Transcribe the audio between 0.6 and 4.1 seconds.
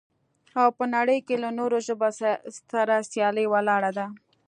او په نړۍ کې له نورو ژبو سره سياله ولاړه ده.